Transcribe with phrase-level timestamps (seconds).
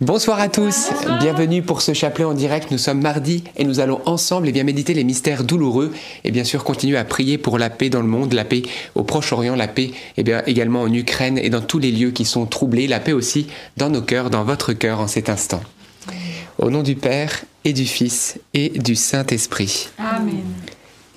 [0.00, 2.72] Bonsoir à tous, bienvenue pour ce chapelet en direct.
[2.72, 5.94] Nous sommes mardi et nous allons ensemble et eh bien, méditer les mystères douloureux
[6.24, 8.62] et bien sûr continuer à prier pour la paix dans le monde, la paix
[8.96, 12.10] au Proche-Orient, la paix et eh bien, également en Ukraine et dans tous les lieux
[12.10, 13.46] qui sont troublés, la paix aussi
[13.76, 15.62] dans nos cœurs, dans votre cœur en cet instant.
[16.58, 19.90] Au nom du Père et du Fils et du Saint-Esprit.
[19.98, 20.42] Amen.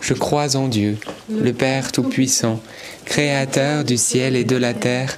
[0.02, 0.98] Je crois en Dieu,
[1.30, 2.62] le Père Tout-Puissant,
[3.06, 5.18] Créateur du ciel et de la terre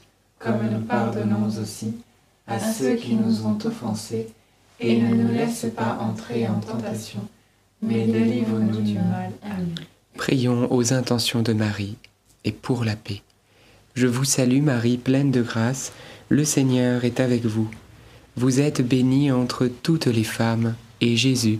[0.43, 1.93] comme nous pardonnons aussi
[2.47, 4.27] à ceux qui nous ont offensés,
[4.79, 7.21] et ne nous laisse pas entrer en tentation,
[7.81, 9.31] mais délivre-nous du mal.
[9.43, 9.75] Amen.
[10.15, 11.97] Prions aux intentions de Marie
[12.43, 13.21] et pour la paix.
[13.93, 15.91] Je vous salue Marie, pleine de grâce,
[16.29, 17.69] le Seigneur est avec vous.
[18.37, 21.59] Vous êtes bénie entre toutes les femmes, et Jésus,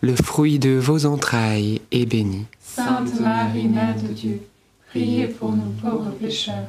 [0.00, 2.46] le fruit de vos entrailles, est béni.
[2.60, 4.40] Sainte Marie, Mère de Dieu,
[4.88, 6.68] priez pour nous pauvres pécheurs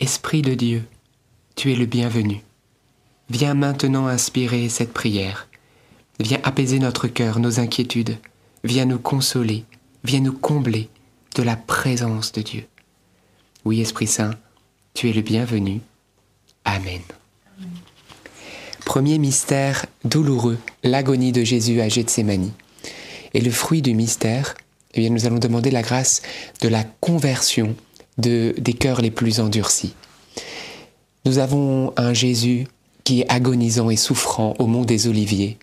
[0.00, 0.84] Esprit de Dieu,
[1.56, 2.40] tu es le bienvenu.
[3.30, 5.48] Viens maintenant inspirer cette prière.
[6.20, 8.16] Viens apaiser notre cœur, nos inquiétudes.
[8.62, 9.64] Viens nous consoler.
[10.04, 10.88] Viens nous combler
[11.34, 12.64] de la présence de Dieu.
[13.64, 14.34] Oui, Esprit Saint,
[14.94, 15.80] tu es le bienvenu.
[16.64, 17.02] Amen.
[18.84, 22.52] Premier mystère douloureux, l'agonie de Jésus à Gethsemane.
[23.34, 24.54] Et le fruit du mystère,
[24.94, 26.22] eh bien, nous allons demander la grâce
[26.60, 27.74] de la conversion
[28.18, 29.94] de, des cœurs les plus endurcis.
[31.24, 32.66] Nous avons un Jésus
[33.04, 35.56] qui est agonisant et souffrant au mont des Oliviers.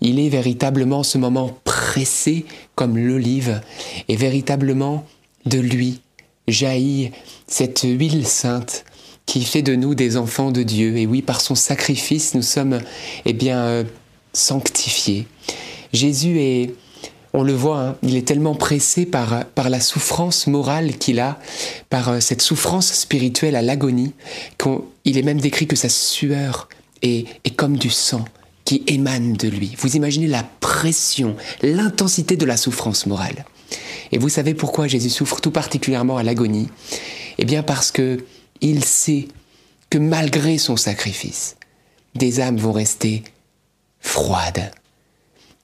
[0.00, 2.44] Il est véritablement ce moment pressé
[2.74, 3.60] comme l'olive,
[4.08, 5.06] et véritablement
[5.46, 6.00] de lui
[6.48, 7.10] jaillit
[7.46, 8.84] cette huile sainte
[9.26, 10.96] qui fait de nous des enfants de Dieu.
[10.98, 12.80] Et oui, par son sacrifice, nous sommes
[13.24, 13.84] eh bien euh,
[14.32, 15.26] sanctifiés.
[15.92, 16.74] Jésus est
[17.34, 21.38] on le voit, hein, il est tellement pressé par, la souffrance morale qu'il a,
[21.90, 24.12] par euh, cette souffrance spirituelle à l'agonie,
[24.56, 26.68] qu'il est même décrit que sa sueur
[27.02, 28.24] est, est comme du sang
[28.64, 29.74] qui émane de lui.
[29.78, 33.44] Vous imaginez la pression, l'intensité de la souffrance morale.
[34.12, 36.68] Et vous savez pourquoi Jésus souffre tout particulièrement à l'agonie?
[37.38, 38.24] Eh bien parce que
[38.60, 39.26] il sait
[39.90, 41.56] que malgré son sacrifice,
[42.14, 43.24] des âmes vont rester
[44.00, 44.70] froides,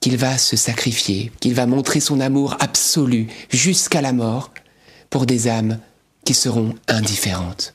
[0.01, 4.51] qu'il va se sacrifier, qu'il va montrer son amour absolu jusqu'à la mort
[5.11, 5.77] pour des âmes
[6.25, 7.73] qui seront indifférentes.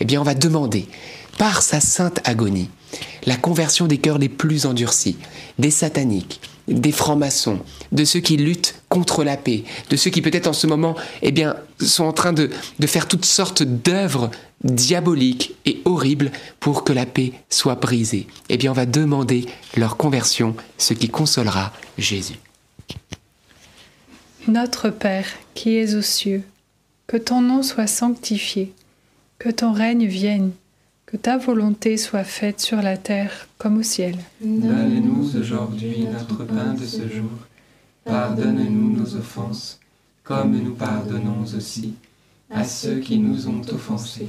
[0.00, 0.88] Eh bien, on va demander,
[1.38, 2.70] par sa sainte agonie,
[3.26, 5.18] la conversion des cœurs les plus endurcis,
[5.58, 7.60] des sataniques, des francs-maçons,
[7.92, 11.30] de ceux qui luttent contre la paix, de ceux qui peut-être en ce moment eh
[11.30, 14.30] bien, sont en train de, de faire toutes sortes d'œuvres
[14.64, 18.26] diaboliques et horribles pour que la paix soit brisée.
[18.48, 22.38] Eh bien, on va demander leur conversion, ce qui consolera Jésus.
[24.48, 26.42] Notre Père qui es aux cieux,
[27.06, 28.72] que ton nom soit sanctifié,
[29.38, 30.52] que ton règne vienne,
[31.06, 34.16] Que ta volonté soit faite sur la terre comme au ciel.
[34.40, 37.30] Donne-nous aujourd'hui notre pain de ce jour.
[38.04, 39.78] Pardonne-nous nos offenses,
[40.24, 41.94] comme nous pardonnons aussi
[42.50, 44.28] à ceux qui nous ont offensés.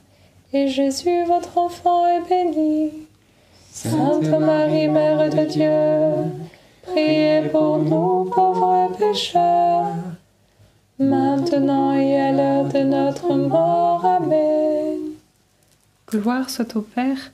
[0.53, 2.91] et Jésus, votre enfant, est béni.
[3.71, 6.31] Sainte Marie, Mère de Dieu,
[6.83, 9.95] priez pour nous pauvres pécheurs,
[10.99, 14.05] maintenant et à l'heure de notre mort.
[14.05, 14.97] Amen.
[16.09, 17.31] Gloire soit au Père,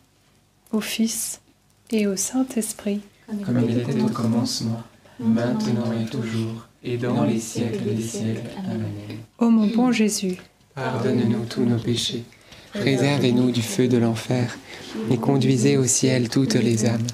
[0.71, 1.41] au Fils
[1.89, 3.01] et au Saint-Esprit.
[3.45, 4.83] Comme il était au commencement,
[5.19, 8.51] maintenant et toujours, et dans les siècles des siècles.
[8.59, 8.85] Amen.
[9.39, 10.37] Ô mon bon Jésus,
[10.75, 12.23] Pardonne-nous tous nos péchés,
[12.79, 14.57] Préservez-nous du feu de l'enfer
[15.11, 17.05] et conduisez au ciel toutes les âmes,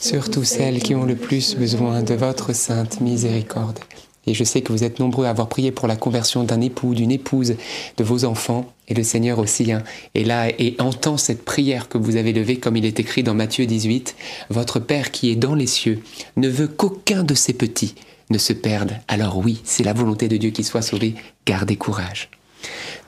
[0.00, 3.78] surtout celles qui ont le plus besoin de votre sainte miséricorde.
[4.26, 6.94] Et je sais que vous êtes nombreux à avoir prié pour la conversion d'un époux,
[6.94, 7.56] d'une épouse,
[7.96, 9.82] de vos enfants, et le Seigneur aussi hein,
[10.14, 13.34] est là et entend cette prière que vous avez levée, comme il est écrit dans
[13.34, 14.16] Matthieu 18.
[14.50, 16.02] Votre Père qui est dans les cieux
[16.36, 17.94] ne veut qu'aucun de ses petits
[18.30, 18.92] ne se perde.
[19.08, 21.14] Alors oui, c'est la volonté de Dieu qu'il soit sauvé.
[21.46, 22.30] Gardez courage.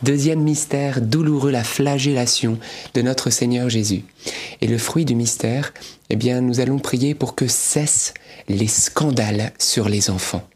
[0.02, 2.59] Deuxième mystère douloureux, la flagellation
[2.94, 4.04] de notre Seigneur Jésus.
[4.61, 5.73] Et le fruit du mystère,
[6.11, 8.12] eh bien, nous allons prier pour que cessent
[8.49, 10.47] les scandales sur les enfants.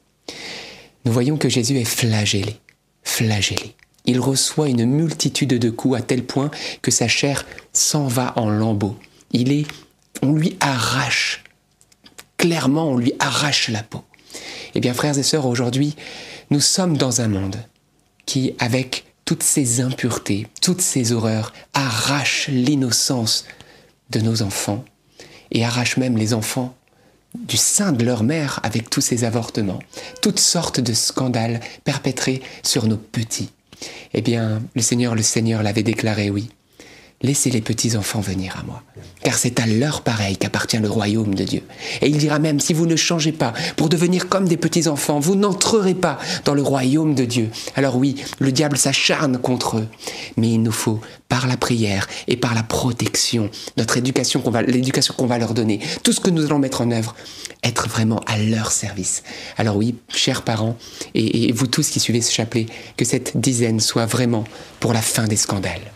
[1.04, 2.56] Nous voyons que Jésus est flagellé,
[3.04, 3.74] flagellé.
[4.06, 6.50] Il reçoit une multitude de coups à tel point
[6.82, 8.96] que sa chair s'en va en lambeaux.
[9.32, 9.66] Il est,
[10.22, 11.44] on lui arrache,
[12.36, 14.02] clairement, on lui arrache la peau.
[14.74, 15.94] Eh bien, frères et sœurs, aujourd'hui,
[16.50, 17.56] nous sommes dans un monde
[18.26, 23.44] qui, avec toutes ces impuretés, toutes ces horreurs, arrache l'innocence
[24.10, 24.84] de nos enfants
[25.50, 26.76] et arrache même les enfants
[27.34, 29.80] du sein de leur mère avec tous ces avortements,
[30.22, 33.50] toutes sortes de scandales perpétrés sur nos petits.
[34.14, 36.48] Eh bien, le Seigneur, le Seigneur l'avait déclaré, oui.
[37.22, 38.82] Laissez les petits-enfants venir à moi,
[39.22, 41.62] car c'est à leur pareil qu'appartient le royaume de Dieu.
[42.02, 45.34] Et il dira même, si vous ne changez pas pour devenir comme des petits-enfants, vous
[45.34, 47.48] n'entrerez pas dans le royaume de Dieu.
[47.74, 49.88] Alors oui, le diable s'acharne contre eux,
[50.36, 54.60] mais il nous faut, par la prière et par la protection, notre éducation qu'on va,
[54.60, 57.16] l'éducation qu'on va leur donner, tout ce que nous allons mettre en œuvre,
[57.62, 59.22] être vraiment à leur service.
[59.56, 60.76] Alors oui, chers parents,
[61.14, 62.66] et, et vous tous qui suivez ce chapelet,
[62.98, 64.44] que cette dizaine soit vraiment
[64.80, 65.95] pour la fin des scandales.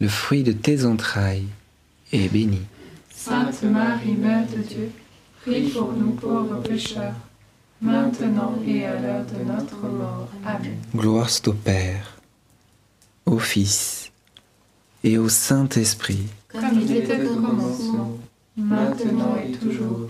[0.00, 1.46] le fruit de tes entrailles,
[2.12, 2.60] est béni.
[3.10, 4.90] Sainte Marie, Mère de Dieu,
[5.42, 7.14] priez pour nous pauvres pécheurs,
[7.80, 10.28] maintenant et à l'heure de notre mort.
[10.44, 10.76] Amen.
[10.94, 12.18] Gloire soit au Père,
[13.24, 14.12] au Fils
[15.02, 18.16] et au Saint-Esprit, Comme il était au commencement,
[18.56, 20.08] maintenant et toujours,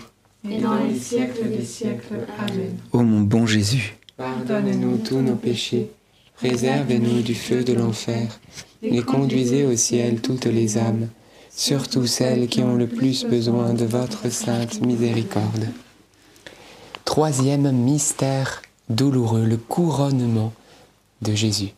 [0.49, 2.27] et dans les siècles des siècles.
[2.39, 2.77] Amen.
[2.93, 3.97] ô mon bon Jésus.
[4.17, 5.91] Pardonne-nous tous nos péchés,
[6.37, 8.39] préservez-nous du feu de l'enfer,
[8.91, 11.09] et conduisez au ciel toutes les âmes,
[11.55, 15.69] surtout celles qui ont le plus besoin de votre sainte miséricorde.
[17.05, 20.53] Troisième mystère douloureux, le couronnement
[21.23, 21.71] de Jésus.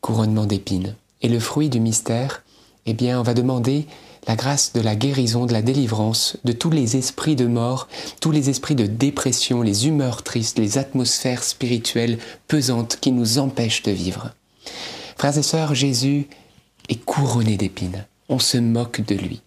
[0.00, 0.96] Couronnement d'épines.
[1.22, 2.42] Et le fruit du mystère,
[2.86, 3.86] eh bien, on va demander
[4.26, 7.88] la grâce de la guérison, de la délivrance de tous les esprits de mort,
[8.20, 13.82] tous les esprits de dépression, les humeurs tristes, les atmosphères spirituelles pesantes qui nous empêchent
[13.82, 14.30] de vivre.
[15.22, 16.26] Frères et sœurs, Jésus
[16.88, 18.06] est couronné d'épines.
[18.28, 19.40] On se moque de lui.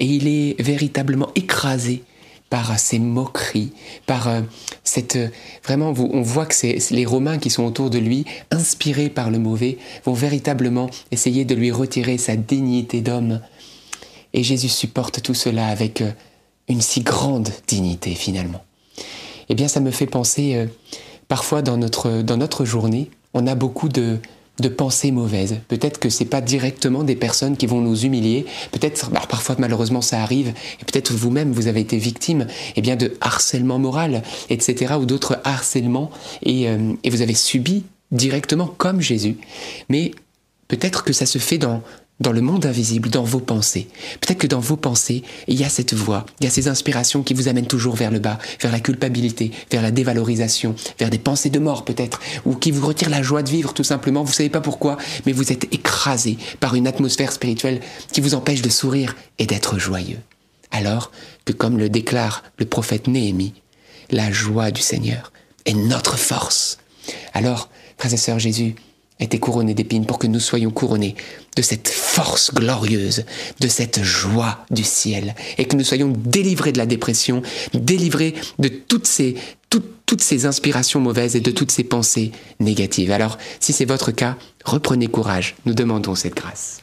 [0.00, 2.02] Et il est véritablement écrasé
[2.50, 3.70] par ces moqueries,
[4.06, 4.40] par euh,
[4.82, 5.16] cette...
[5.62, 9.38] Vraiment, on voit que c'est les Romains qui sont autour de lui, inspirés par le
[9.38, 13.40] mauvais, vont véritablement essayer de lui retirer sa dignité d'homme.
[14.32, 16.10] Et Jésus supporte tout cela avec euh,
[16.66, 18.64] une si grande dignité finalement.
[19.48, 20.66] Eh bien, ça me fait penser, euh,
[21.28, 24.18] parfois dans notre, dans notre journée, on a beaucoup de,
[24.60, 25.56] de pensées mauvaises.
[25.68, 28.46] Peut-être que c'est pas directement des personnes qui vont nous humilier.
[28.70, 30.48] Peut-être, parfois malheureusement ça arrive,
[30.80, 32.46] et peut-être vous-même vous avez été victime,
[32.76, 34.94] eh bien de harcèlement moral, etc.
[35.00, 36.10] ou d'autres harcèlements,
[36.42, 39.36] et, euh, et vous avez subi directement comme Jésus.
[39.88, 40.12] Mais
[40.68, 41.82] peut-être que ça se fait dans
[42.20, 43.88] dans le monde invisible, dans vos pensées.
[44.20, 47.22] Peut-être que dans vos pensées, il y a cette voix, il y a ces inspirations
[47.22, 51.18] qui vous amènent toujours vers le bas, vers la culpabilité, vers la dévalorisation, vers des
[51.18, 54.22] pensées de mort peut-être, ou qui vous retirent la joie de vivre tout simplement.
[54.22, 57.80] Vous ne savez pas pourquoi, mais vous êtes écrasé par une atmosphère spirituelle
[58.12, 60.20] qui vous empêche de sourire et d'être joyeux.
[60.70, 61.10] Alors
[61.44, 63.54] que comme le déclare le prophète Néhémie,
[64.10, 65.32] la joie du Seigneur
[65.66, 66.78] est notre force.
[67.32, 68.74] Alors, frères et sœurs, Jésus
[69.24, 71.14] été couronné d'épines pour que nous soyons couronnés
[71.56, 73.24] de cette force glorieuse,
[73.60, 78.68] de cette joie du ciel, et que nous soyons délivrés de la dépression, délivrés de
[78.68, 79.34] toutes ces,
[79.68, 83.10] toutes ces inspirations mauvaises et de toutes ces pensées négatives.
[83.10, 86.80] Alors, si c'est votre cas, reprenez courage, nous demandons cette grâce.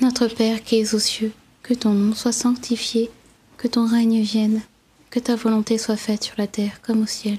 [0.00, 1.32] Notre Père qui es aux cieux,
[1.62, 3.10] que ton nom soit sanctifié,
[3.56, 4.62] que ton règne vienne,
[5.10, 7.38] que ta volonté soit faite sur la terre comme au ciel.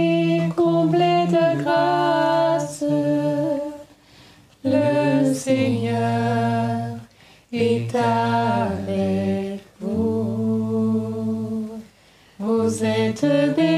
[13.21, 13.70] Vous êtes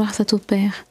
[0.00, 0.86] Gloire soit au Père,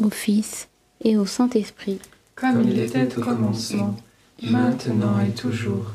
[0.00, 0.68] au Fils
[1.02, 1.98] et au Saint-Esprit.
[2.36, 3.96] Comme il était au commencement,
[4.44, 5.86] maintenant et toujours,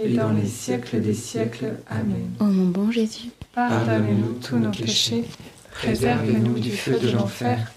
[0.00, 1.74] et dans les siècles des siècles.
[1.90, 2.30] Amen.
[2.38, 5.24] Ô mon bon Jésus, Pardonnez-nous tous nos péchés,
[5.72, 7.72] préservez-nous du feu de l'enfer,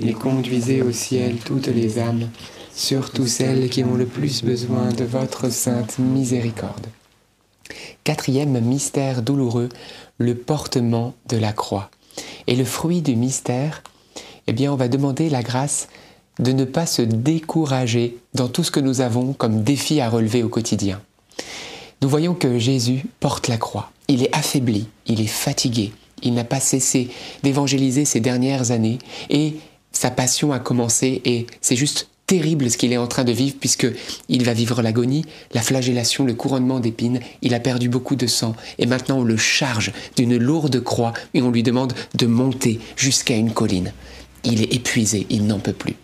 [0.00, 2.28] et conduisez au ciel toutes les âmes,
[2.72, 6.86] surtout celles qui ont le plus besoin de votre sainte miséricorde.
[8.04, 9.68] Quatrième mystère douloureux,
[10.18, 11.90] le portement de la croix.
[12.46, 13.82] Et le fruit du mystère,
[14.46, 15.88] eh bien, on va demander la grâce
[16.38, 20.42] de ne pas se décourager dans tout ce que nous avons comme défi à relever
[20.42, 21.00] au quotidien.
[22.02, 23.90] Nous voyons que Jésus porte la croix.
[24.08, 27.10] Il est affaibli, il est fatigué, il n'a pas cessé
[27.42, 28.98] d'évangéliser ces dernières années
[29.28, 29.56] et
[29.92, 33.56] sa passion a commencé et c'est juste terrible ce qu'il est en train de vivre
[33.58, 33.88] puisque
[34.28, 38.54] il va vivre l'agonie, la flagellation, le couronnement d'épines, il a perdu beaucoup de sang
[38.78, 43.34] et maintenant on le charge d'une lourde croix et on lui demande de monter jusqu'à
[43.34, 43.92] une colline.
[44.44, 45.96] Il est épuisé, il n'en peut plus.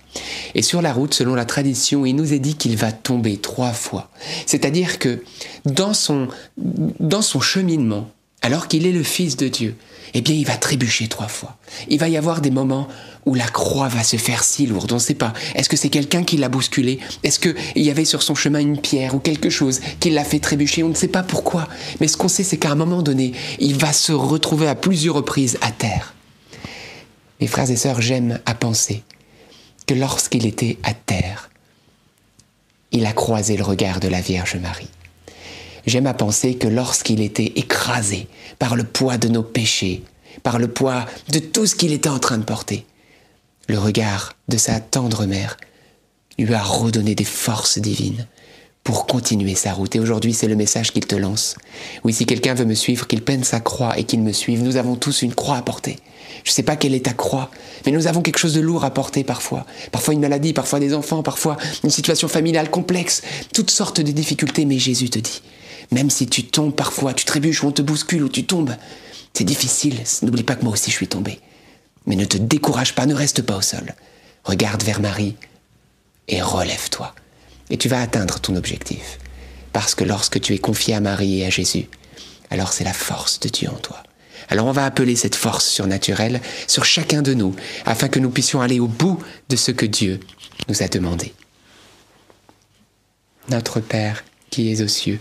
[0.57, 3.73] Et sur la route, selon la tradition, il nous est dit qu'il va tomber trois
[3.73, 4.11] fois.
[4.47, 5.23] C'est-à-dire que
[5.65, 8.11] dans son, dans son cheminement,
[8.47, 9.75] alors qu'il est le Fils de Dieu,
[10.15, 11.57] eh bien, il va trébucher trois fois.
[11.89, 12.87] Il va y avoir des moments
[13.27, 14.93] où la croix va se faire si lourde.
[14.93, 15.33] On ne sait pas.
[15.57, 17.01] Est-ce que c'est quelqu'un qui l'a bousculé?
[17.25, 20.39] Est-ce qu'il y avait sur son chemin une pierre ou quelque chose qui l'a fait
[20.39, 20.85] trébucher?
[20.85, 21.67] On ne sait pas pourquoi.
[22.01, 25.17] Mais ce qu'on sait, c'est qu'à un moment donné, il va se retrouver à plusieurs
[25.17, 26.15] reprises à terre.
[27.41, 29.03] Mes frères et sœurs, j'aime à penser
[29.89, 31.51] que lorsqu'il était à terre,
[32.93, 34.89] il a croisé le regard de la Vierge Marie.
[35.87, 40.03] J'aime à penser que lorsqu'il était écrasé par le poids de nos péchés,
[40.43, 42.85] par le poids de tout ce qu'il était en train de porter,
[43.69, 45.57] le regard de sa tendre mère
[46.39, 48.27] lui a redonné des forces divines
[48.85, 49.97] pour continuer sa route.
[49.97, 51.57] Et aujourd'hui, c'est le message qu'il te lance.
[52.05, 54.63] Oui, si quelqu'un veut me suivre, qu'il peine sa croix et qu'il me suive.
[54.63, 55.97] Nous avons tous une croix à porter.
[56.45, 57.51] Je ne sais pas quelle est ta croix,
[57.85, 59.67] mais nous avons quelque chose de lourd à porter parfois.
[59.91, 63.23] Parfois une maladie, parfois des enfants, parfois une situation familiale complexe,
[63.53, 64.65] toutes sortes de difficultés.
[64.65, 65.43] Mais Jésus te dit,
[65.91, 68.75] même si tu tombes parfois, tu trébuches ou on te bouscule ou tu tombes,
[69.35, 70.03] c'est difficile.
[70.23, 71.41] N'oublie pas que moi aussi je suis tombé.
[72.07, 73.95] Mais ne te décourage pas, ne reste pas au sol.
[74.45, 75.37] Regarde vers Marie
[76.29, 77.15] et relève-toi.
[77.71, 79.19] Et tu vas atteindre ton objectif.
[79.73, 81.89] Parce que lorsque tu es confié à Marie et à Jésus,
[82.51, 84.03] alors c'est la force de Dieu en toi.
[84.49, 88.61] Alors on va appeler cette force surnaturelle sur chacun de nous, afin que nous puissions
[88.61, 89.19] aller au bout
[89.49, 90.21] de ce que Dieu
[90.69, 91.35] nous a demandé.
[93.49, 95.21] Notre Père qui es aux cieux,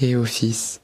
[0.00, 0.80] et au Fils,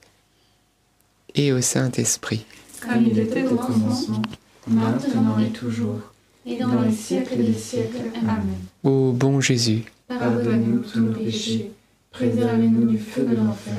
[1.34, 2.44] et au Saint-Esprit.
[2.80, 4.22] Comme il était au commencement,
[4.66, 6.00] maintenant et toujours,
[6.46, 8.10] Et dans les siècles des siècles.
[8.20, 8.56] Amen.
[8.82, 11.70] Ô bon Jésus, Pardonnez-nous tous nos péchés,
[12.10, 13.74] préservez-nous du feu de l'enfer,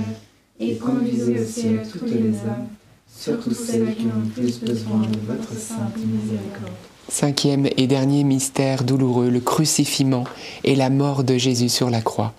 [0.60, 2.68] et conduisez au ciel toutes les âmes,
[3.08, 6.72] surtout celles qui ont le plus besoin de votre sainte miséricorde.
[7.10, 10.24] cinquième et dernier mystère douloureux, le crucifiement
[10.64, 12.34] et la mort de Jésus sur la croix.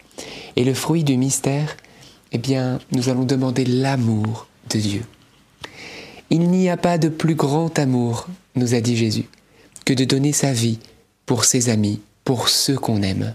[0.56, 1.76] Et le fruit du mystère,
[2.34, 5.02] eh bien, nous allons demander l'amour de Dieu.
[6.30, 9.26] Il n'y a pas de plus grand amour, nous a dit Jésus,
[9.84, 10.80] que de donner sa vie
[11.26, 13.34] pour ses amis, pour ceux qu'on aime.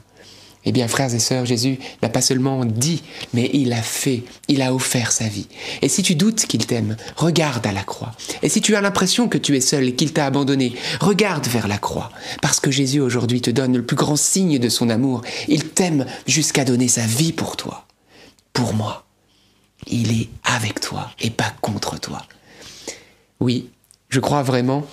[0.66, 3.02] Eh bien, frères et sœurs, Jésus n'a pas seulement dit,
[3.34, 5.48] mais il a fait, il a offert sa vie.
[5.82, 8.12] Et si tu doutes qu'il t'aime, regarde à la croix.
[8.44, 11.70] Et si tu as l'impression que tu es seul et qu'il t'a abandonné, regarde vers
[11.70, 12.12] la croix.
[12.42, 15.22] Parce que Jésus aujourd'hui te donne le plus grand signe de son amour.
[15.48, 17.86] Il t'aime jusqu'à donner sa vie pour toi,
[18.54, 19.06] pour moi.
[19.88, 22.22] Il est avec toi et pas contre toi.
[23.40, 23.70] Oui,
[24.10, 24.86] je crois vraiment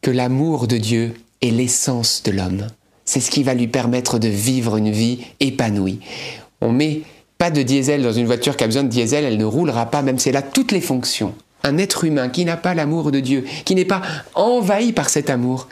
[0.00, 2.66] que l'amour de Dieu est l'essence de l'homme.
[3.04, 6.00] C'est ce qui va lui permettre de vivre une vie épanouie.
[6.60, 7.02] On met
[7.38, 10.02] pas de diesel dans une voiture qui a besoin de diesel, elle ne roulera pas,
[10.02, 11.34] même si elle a toutes les fonctions.
[11.62, 14.02] Un être humain qui n'a pas l'amour de Dieu, qui n'est pas
[14.34, 15.68] envahi par cet amour,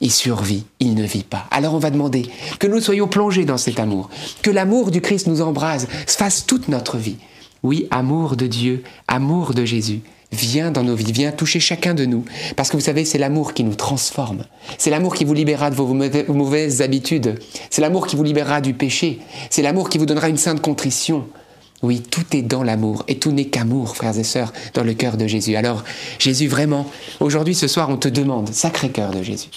[0.00, 1.46] il survit, il ne vit pas.
[1.50, 4.10] Alors on va demander que nous soyons plongés dans cet amour,
[4.42, 7.16] que l'amour du Christ nous embrase, fasse toute notre vie.
[7.62, 10.00] Oui, amour de Dieu, amour de Jésus.
[10.30, 12.22] Viens dans nos vies, viens toucher chacun de nous.
[12.54, 14.44] Parce que vous savez, c'est l'amour qui nous transforme.
[14.76, 17.38] C'est l'amour qui vous libérera de vos mauvais- vos mauvaises habitudes.
[17.70, 19.20] C'est l'amour qui vous libérera du péché.
[19.48, 21.26] C'est l'amour qui vous donnera une sainte contrition.
[21.82, 23.04] Oui, tout est dans l'amour.
[23.08, 25.56] Et tout n'est qu'amour, frères et sœurs, dans le cœur de Jésus.
[25.56, 25.82] Alors,
[26.18, 26.86] Jésus, vraiment,
[27.20, 29.48] aujourd'hui, ce soir, on te demande, sacré cœur de Jésus,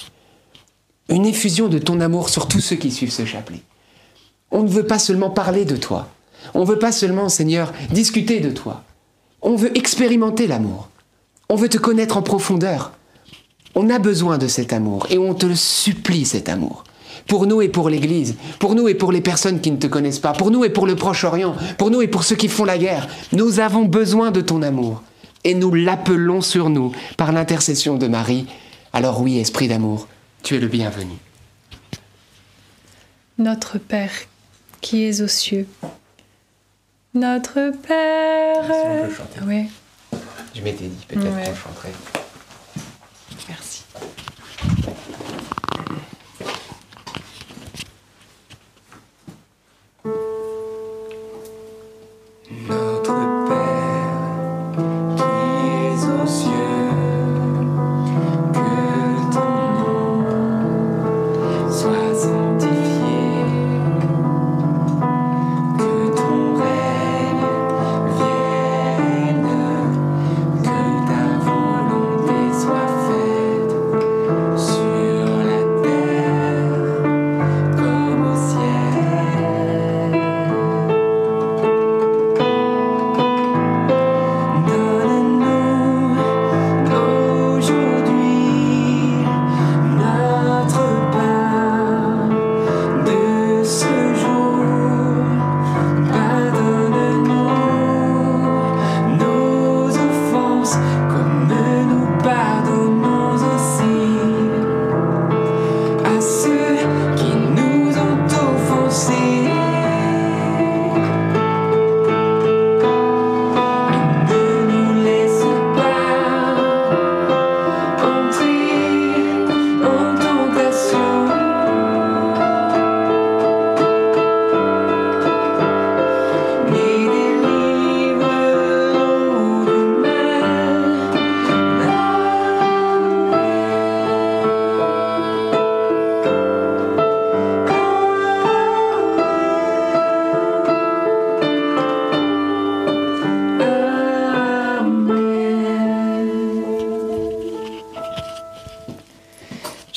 [1.11, 3.61] une effusion de ton amour sur tous ceux qui suivent ce chapelet.
[4.49, 6.07] On ne veut pas seulement parler de toi.
[6.53, 8.83] On ne veut pas seulement, Seigneur, discuter de toi.
[9.41, 10.89] On veut expérimenter l'amour.
[11.49, 12.93] On veut te connaître en profondeur.
[13.75, 16.83] On a besoin de cet amour et on te le supplie cet amour.
[17.27, 20.19] Pour nous et pour l'Église, pour nous et pour les personnes qui ne te connaissent
[20.19, 22.77] pas, pour nous et pour le Proche-Orient, pour nous et pour ceux qui font la
[22.77, 25.03] guerre, nous avons besoin de ton amour.
[25.43, 28.47] Et nous l'appelons sur nous par l'intercession de Marie.
[28.93, 30.07] Alors oui, Esprit d'amour,
[30.43, 31.15] tu es le bienvenu.
[33.37, 34.11] Notre Père
[34.81, 35.67] qui es aux cieux.
[37.13, 38.65] Notre Père.
[38.65, 39.39] Si on peut chanter.
[39.43, 39.69] Oui,
[40.55, 41.43] Je m'étais dit, peut-être Ouais.
[41.45, 41.91] qu'on chanterait.
[43.47, 43.83] merci.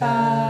[0.00, 0.49] Bye.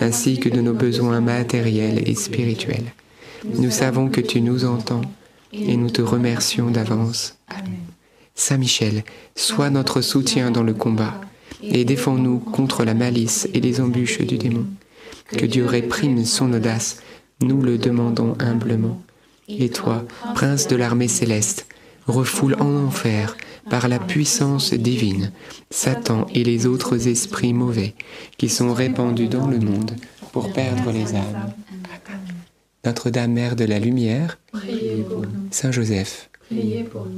[0.00, 2.92] ainsi que de nos besoins matériels et spirituels.
[3.44, 5.02] Nous savons que tu nous entends
[5.52, 7.36] et nous te remercions d'avance.
[8.34, 9.04] Saint Michel,
[9.36, 11.20] sois notre soutien dans le combat
[11.62, 14.66] et défends-nous contre la malice et les embûches du démon.
[15.28, 17.02] Que Dieu réprime son audace,
[17.40, 19.00] nous le demandons humblement.
[19.48, 21.66] Et toi, prince de l'armée céleste,
[22.06, 23.36] refoule en enfer,
[23.70, 25.30] par la puissance divine,
[25.70, 27.94] Satan et les autres esprits mauvais
[28.36, 29.92] qui sont répandus dans le monde
[30.32, 31.52] pour perdre les âmes.
[32.84, 34.38] Notre-Dame, Mère de la Lumière,
[35.50, 36.28] Saint Joseph,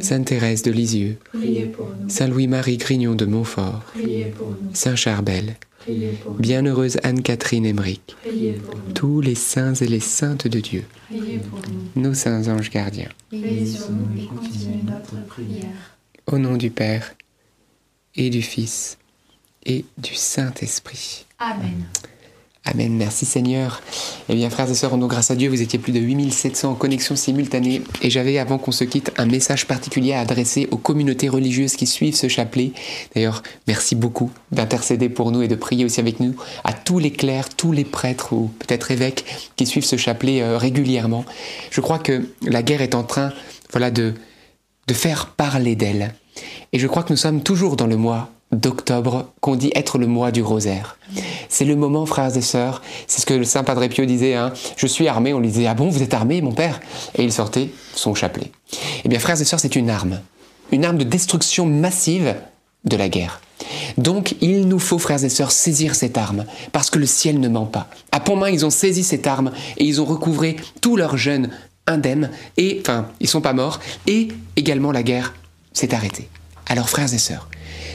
[0.01, 1.16] Sainte Thérèse de Lisieux,
[2.09, 3.82] Saint Louis-Marie Grignon de Montfort,
[4.74, 5.57] Saint Charbel,
[6.39, 8.16] Bienheureuse Anne-Catherine Emmerich,
[8.95, 10.85] tous les saints et les saintes de Dieu,
[11.95, 13.11] nos saints anges gardiens.
[16.26, 17.14] Au nom du Père
[18.14, 18.99] et du Fils
[19.66, 21.26] et du Saint-Esprit.
[21.39, 21.85] Amen.
[22.64, 22.97] Amen.
[22.97, 23.82] Merci Seigneur.
[24.31, 26.75] Eh bien, frères et sœurs, nous grâce à Dieu, vous étiez plus de 8700 en
[26.75, 27.83] connexion simultanée.
[28.01, 31.87] Et j'avais, avant qu'on se quitte, un message particulier à adresser aux communautés religieuses qui
[31.87, 32.72] suivent ce chapelet.
[33.14, 36.35] D'ailleurs, merci beaucoup d'intercéder pour nous et de prier aussi avec nous.
[36.64, 40.57] À tous les clercs, tous les prêtres ou peut-être évêques qui suivent ce chapelet euh,
[40.57, 41.27] régulièrement.
[41.70, 43.31] Je crois que la guerre est en train,
[43.72, 44.14] voilà, de,
[44.87, 46.14] de faire parler d'elle.
[46.72, 50.07] Et je crois que nous sommes toujours dans le mois d'octobre qu'on dit être le
[50.07, 50.97] mois du rosaire.
[51.49, 54.53] C'est le moment, frères et sœurs, c'est ce que le Saint Padre Pio disait, hein,
[54.77, 56.81] je suis armé, on lui disait, ah bon, vous êtes armé, mon père?
[57.17, 58.51] Et il sortait son chapelet.
[59.05, 60.21] Eh bien, frères et sœurs, c'est une arme,
[60.73, 62.35] une arme de destruction massive
[62.85, 63.41] de la guerre.
[63.99, 67.49] Donc, il nous faut, frères et sœurs, saisir cette arme, parce que le ciel ne
[67.49, 67.89] ment pas.
[68.13, 71.51] À Pontmain, ils ont saisi cette arme et ils ont recouvré tous leurs jeunes
[71.87, 75.35] indemnes, et, enfin, ils sont pas morts, et également la guerre
[75.73, 76.29] s'est arrêtée.
[76.67, 77.49] Alors, frères et sœurs,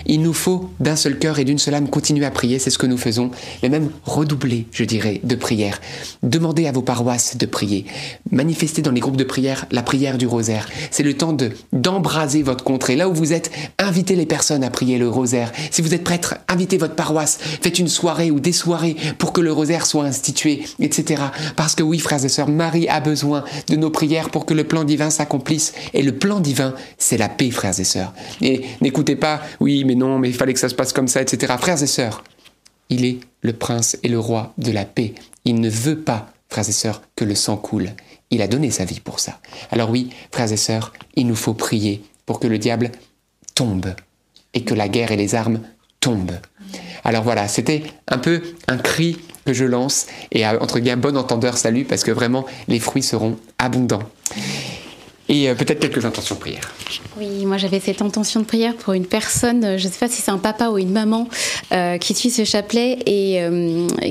[0.06, 2.78] il nous faut d'un seul cœur et d'une seule âme continuer à prier, c'est ce
[2.78, 3.32] que nous faisons,
[3.62, 5.80] mais même redoubler, je dirais, de prière.
[6.24, 7.86] Demandez à vos paroisses de prier.
[8.32, 10.68] Manifestez dans les groupes de prière la prière du rosaire.
[10.91, 12.95] C'est le temps de d'embraser votre contrée.
[12.95, 15.52] Là où vous êtes, invitez les personnes à prier le rosaire.
[15.72, 17.39] Si vous êtes prêtre, invitez votre paroisse.
[17.62, 21.24] Faites une soirée ou des soirées pour que le rosaire soit institué, etc.
[21.56, 24.64] Parce que oui, frères et sœurs, Marie a besoin de nos prières pour que le
[24.64, 25.74] plan divin s'accomplisse.
[25.93, 28.14] Et le plan divin, c'est la paix, frères et sœurs.
[28.41, 31.19] Et n'écoutez pas, oui, mais non, mais il fallait que ça se passe comme ça,
[31.19, 31.51] etc.
[31.59, 32.23] Frères et sœurs,
[32.89, 35.15] il est le prince et le roi de la paix.
[35.45, 37.89] Il ne veut pas, frères et sœurs, que le sang coule.
[38.29, 39.39] Il a donné sa vie pour ça.
[39.71, 42.91] Alors oui, frères et sœurs, il nous faut prier pour que le diable
[43.55, 43.95] tombe
[44.53, 45.59] et que la guerre et les armes
[46.01, 46.37] tombent.
[47.03, 51.57] Alors voilà, c'était un peu un cri que je lance et entre guillemets bon entendeur
[51.57, 54.03] salut parce que vraiment les fruits seront abondants
[55.30, 56.73] et euh, peut-être quelques intentions de prière.
[57.17, 60.09] Oui, moi j'avais cette intention de prière pour une personne, euh, je ne sais pas
[60.09, 61.30] si c'est un papa ou une maman
[61.71, 63.39] euh, qui suit ce chapelet et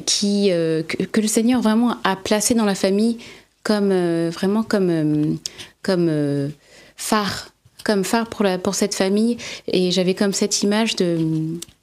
[0.06, 3.18] qui, que, le Seigneur vraiment a placé dans la famille
[3.64, 3.92] comme
[4.28, 5.38] vraiment comme,
[5.82, 6.50] comme
[6.96, 7.48] phare
[7.84, 11.18] comme phare pour, la, pour cette famille et j'avais comme cette image de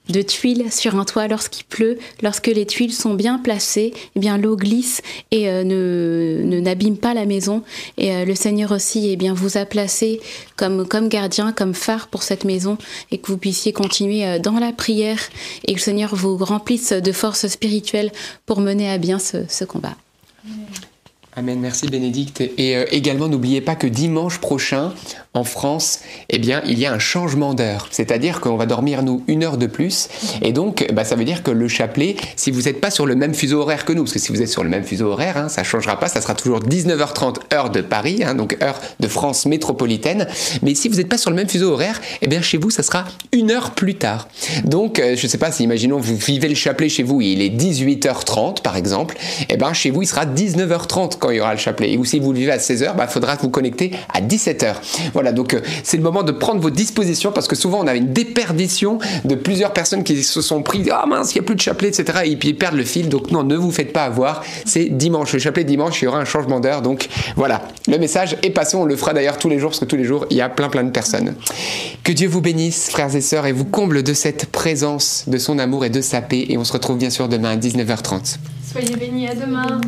[0.10, 4.38] de tuiles sur un toit lorsqu'il pleut, lorsque les tuiles sont bien placées, eh bien
[4.38, 5.02] l'eau glisse
[5.32, 7.64] et euh, ne n'abîme pas la maison.
[7.98, 10.22] Et euh, le Seigneur aussi eh bien vous a placé
[10.56, 12.78] comme comme gardien, comme phare pour cette maison
[13.12, 15.20] et que vous puissiez continuer euh, dans la prière
[15.66, 18.12] et que le Seigneur vous remplisse de force spirituelle
[18.46, 19.96] pour mener à bien ce, ce combat.
[21.38, 22.40] Amen, merci Bénédicte.
[22.40, 24.94] Et également, n'oubliez pas que dimanche prochain,
[25.36, 27.90] en France, eh bien, il y a un changement d'heure.
[27.92, 30.08] C'est-à-dire qu'on va dormir, nous, une heure de plus.
[30.42, 33.16] Et donc, bah, ça veut dire que le chapelet, si vous n'êtes pas sur le
[33.16, 35.36] même fuseau horaire que nous, parce que si vous êtes sur le même fuseau horaire,
[35.36, 38.80] hein, ça ne changera pas, ça sera toujours 19h30 heure de Paris, hein, donc heure
[39.02, 40.28] de France métropolitaine.
[40.62, 42.82] Mais si vous n'êtes pas sur le même fuseau horaire, eh bien, chez vous, ça
[42.82, 44.30] sera une heure plus tard.
[44.64, 47.42] Donc, euh, je ne sais pas si, imaginons, vous vivez le chapelet chez vous, il
[47.42, 49.18] est 18h30, par exemple,
[49.50, 51.98] eh bien, chez vous, il sera 19h30 quand il y aura le chapelet.
[51.98, 54.76] Ou si vous le vivez à 16h, il bah, faudra vous connecter à 17h.
[55.14, 57.96] Voilà donc euh, c'est le moment de prendre vos dispositions parce que souvent on a
[57.96, 61.56] une déperdition de plusieurs personnes qui se sont pris ah mince il n'y a plus
[61.56, 63.10] de chapelet etc et puis ils perdent le fil.
[63.10, 64.44] Donc non ne vous faites pas avoir.
[64.66, 65.34] C'est dimanche.
[65.34, 66.84] Le chapelet dimanche il y aura un changement d'heure.
[66.84, 67.64] Donc voilà.
[67.88, 68.78] Le message est passé.
[68.78, 70.50] On le fera d'ailleurs tous les jours parce que tous les jours il y a
[70.50, 71.34] plein plein de personnes.
[72.04, 75.58] Que Dieu vous bénisse frères et sœurs et vous comble de cette présence de son
[75.58, 76.46] amour et de sa paix.
[76.50, 78.38] Et on se retrouve bien sûr demain à 19h30
[78.76, 79.80] soyez bénis à demain.